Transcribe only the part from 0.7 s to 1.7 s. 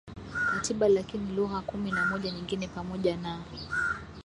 lakini lugha